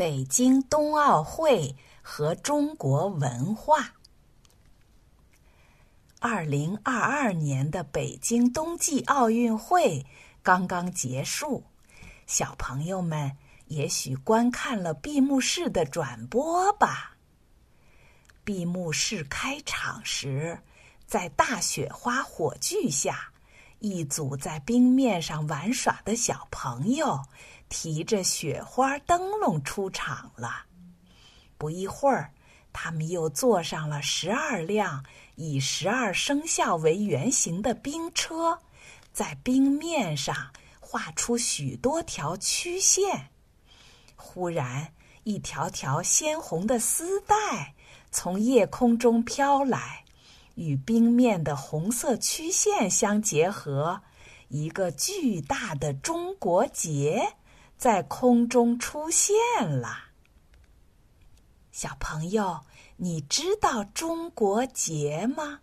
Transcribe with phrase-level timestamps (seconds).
[0.00, 3.96] 北京冬奥会和中国文化。
[6.20, 10.06] 二零二二年的北京冬季奥运会
[10.42, 11.64] 刚刚结束，
[12.26, 13.36] 小朋友们
[13.66, 17.18] 也许观看了闭幕式的转播吧。
[18.42, 20.62] 闭幕式开场时，
[21.06, 23.29] 在大雪花火炬下，
[23.80, 27.20] 一组在冰面上玩耍的小朋友。
[27.72, 30.64] 提着雪花灯笼出场了。
[31.56, 32.32] 不一会儿，
[32.72, 35.04] 他们又坐上了十二辆
[35.36, 38.58] 以十二生肖为原型的冰车，
[39.12, 40.50] 在冰面上
[40.80, 43.30] 画出许多条曲线。
[44.16, 47.72] 忽然，一条条鲜红的丝带
[48.10, 50.04] 从夜空中飘来，
[50.54, 54.02] 与冰面的红色曲线相结合，
[54.48, 57.36] 一个巨大的中国结。
[57.76, 59.34] 在空中出现
[59.66, 60.10] 了，
[61.72, 62.60] 小朋友，
[62.98, 65.60] 你知道中国结吗？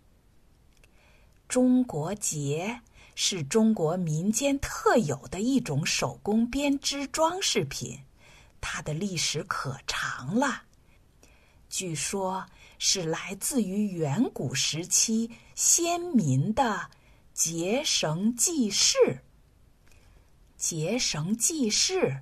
[1.47, 2.81] 中国结
[3.14, 8.00] 是中国民间特有的一种手工编织装饰品，
[8.59, 10.64] 它的历史可长了，
[11.69, 12.47] 据说
[12.78, 16.89] 是来自于远古时期先民的
[17.34, 19.23] 结绳记事。
[20.56, 22.22] 结绳记事，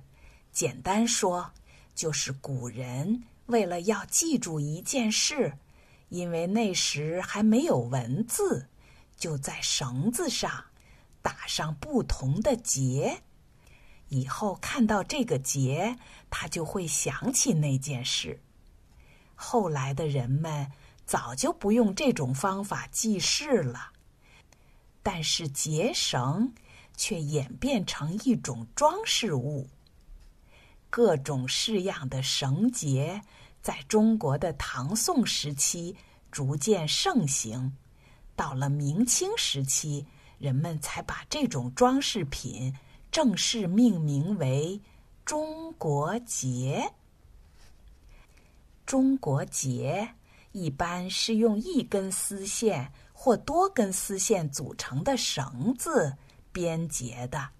[0.52, 1.52] 简单说，
[1.94, 5.58] 就是古人为了要记住一件事，
[6.10, 8.68] 因为那时还没有文字，
[9.16, 10.66] 就在绳子上
[11.22, 13.22] 打上不同的结，
[14.08, 15.96] 以后看到这个结，
[16.28, 18.40] 他就会想起那件事。
[19.36, 20.66] 后来的人们
[21.04, 23.92] 早就不用这种方法记事了，
[25.04, 26.52] 但是结绳。
[26.98, 29.68] 却演变成一种装饰物。
[30.88, 33.20] 各种式样的绳结，
[33.60, 35.94] 在中国的唐宋时期
[36.32, 37.76] 逐渐盛行。
[38.34, 40.06] 到了明清时期，
[40.38, 42.74] 人们才把这种装饰品
[43.12, 44.80] 正式命名为
[45.22, 46.90] “中国结”。
[48.86, 50.08] 中国结
[50.52, 56.16] 一般是用一根丝线或多根丝线组成的绳子。
[56.52, 57.50] 编结的，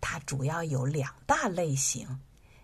[0.00, 2.20] 它主要有两大类型，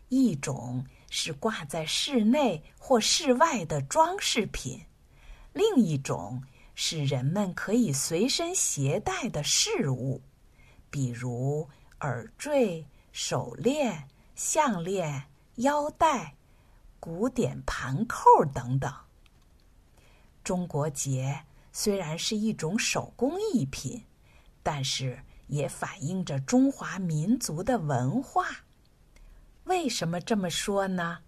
[0.09, 4.81] 一种是挂在室内或室外的装饰品，
[5.53, 6.41] 另一种
[6.77, 10.23] 是人们可以随身携带的饰物，
[10.89, 11.69] 比如
[12.03, 15.25] 耳坠、手链、项链、
[15.57, 16.37] 腰带、
[17.01, 18.25] 古典盘扣
[18.55, 18.93] 等等。
[20.45, 24.05] 中国结虽然是一种手工艺品，
[24.63, 25.19] 但是。
[25.51, 28.47] 也反映着中华民族的文化。
[29.65, 31.19] 为什么这么说呢？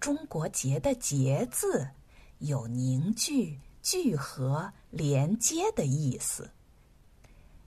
[0.00, 1.88] 中国结的“结”字
[2.38, 6.50] 有凝聚、聚合、连接的意思。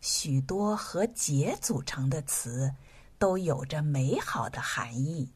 [0.02, 2.76] 许多和“结”组成的词
[3.18, 5.32] 都有着美好的含义，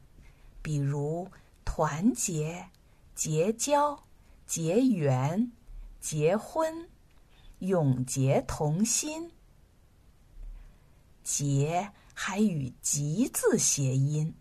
[0.60, 1.26] 比如
[1.64, 2.68] 团结、
[3.14, 4.04] 结交、
[4.46, 5.50] 结缘、
[6.00, 6.88] 结婚、
[7.58, 9.30] 永结同心。
[11.22, 14.34] 结还与“吉”字谐音，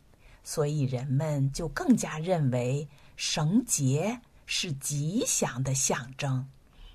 [0.43, 6.49] 所以人们就更加认为绳结是吉祥的象征，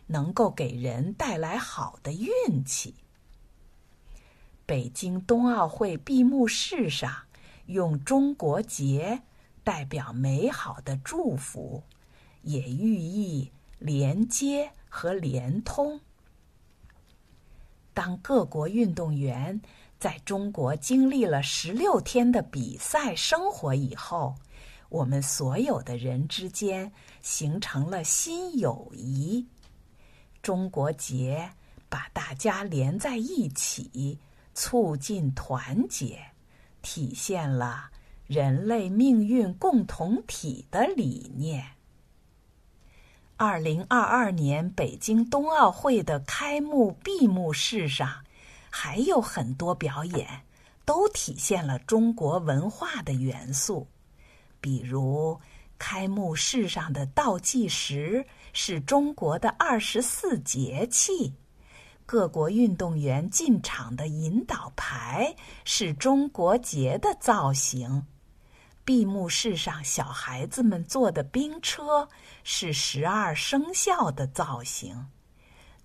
[0.07, 2.95] 能够给人带来好的运气。
[4.67, 7.11] 北京冬奥会闭幕式上
[7.67, 9.23] 用中国结
[9.69, 11.83] 代表美好的祝福，
[12.41, 16.01] 也寓意连接和连通。
[17.93, 19.61] 当各国运动员
[19.99, 24.35] 在中国经历了十六天的比赛生活以后，
[24.89, 26.91] 我们所有的人之间
[27.21, 29.47] 形成了新友谊。
[30.41, 31.47] 中国结
[31.91, 34.19] 把大家连在一起，
[34.55, 36.19] 促进团结，
[36.81, 37.91] 体现了
[38.29, 41.65] 人类命运共同体的理念。
[43.39, 48.23] 二零二二年北京冬奥会的开幕闭幕式上，
[48.69, 50.29] 还有很多表演，
[50.85, 53.87] 都体现了中国文化的元素。
[54.61, 55.41] 比如，
[55.79, 61.33] 开幕式上的倒计时是中国的二十四节气；
[62.05, 68.05] 各国运动员进场的引导牌是中国结的造型。
[68.89, 72.09] 闭幕式上，小孩子们坐的冰车
[72.43, 75.09] 是十二生肖的造型。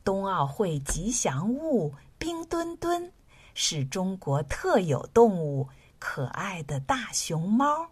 [0.05, 3.11] 冬奥会吉祥物冰墩墩
[3.53, 5.67] 是中国特有动物，
[6.00, 7.91] 可爱的大熊猫。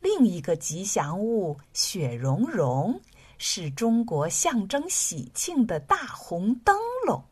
[0.00, 3.00] 另一个吉祥物雪融融
[3.38, 6.76] 是中国象征喜庆的大红灯
[7.06, 7.22] 笼。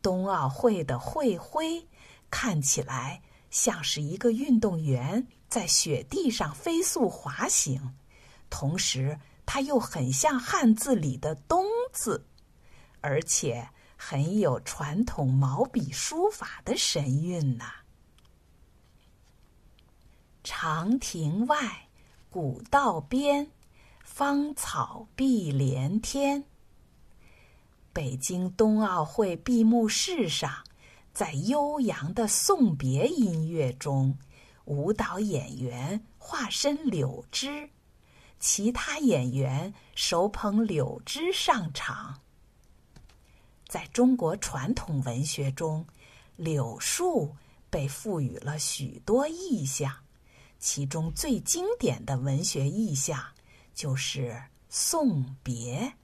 [0.00, 1.86] 冬奥会的会徽
[2.30, 3.20] 看起来
[3.50, 7.92] 像是一个运动员在雪地上飞速滑行，
[8.48, 12.26] 同时它又很像汉字里的“冬”字，
[13.02, 17.70] 而且很有传统毛笔书法的神韵呐。
[20.42, 21.86] 长亭外，
[22.30, 23.50] 古道边，
[24.02, 26.44] 芳草碧连天。
[27.92, 30.64] 北京冬奥会闭幕式上，
[31.12, 34.16] 在悠扬的送别音乐中，
[34.64, 37.70] 舞蹈演员化身柳枝，
[38.38, 42.20] 其他演员手捧柳枝上场。
[43.66, 45.86] 在中国传统文学中，
[46.36, 47.34] 柳树
[47.70, 49.90] 被赋予了许多意象，
[50.58, 53.18] 其中最经典的文学意象
[53.74, 55.94] 就是送别。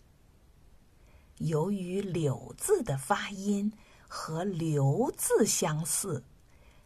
[1.37, 3.73] 由于“柳”字的发音
[4.09, 6.25] 和“留”字相似，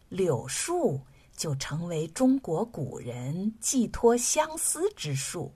[0.09, 1.01] 柳树
[1.35, 5.53] 就成为中国古人寄托相思之树，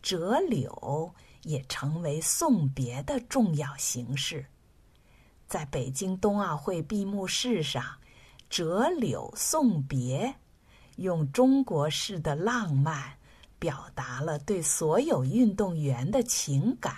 [0.00, 4.46] 折柳也成为送别的重要形式。
[5.46, 7.84] 在北京冬奥会闭幕式上，
[8.48, 10.34] 折柳送别，
[10.96, 13.18] 用中国式的浪漫，
[13.58, 16.96] 表达了对所有运动员的情感。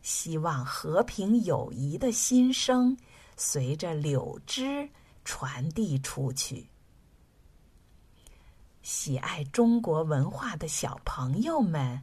[0.00, 2.96] 希望和平友谊的心声
[3.36, 4.88] 随着柳枝
[5.24, 6.66] 传递出去。
[8.82, 12.02] 喜爱中国文化的小朋友们，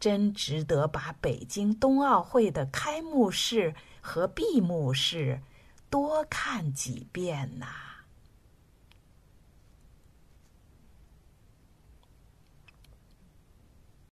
[0.00, 5.42] 真值得把北京冬奥会的开幕式和闭幕式
[5.90, 7.87] 多看几遍呐！